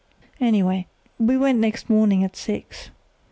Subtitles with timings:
[0.39, 0.87] "Anyway,
[1.19, 2.89] we went next morning at six.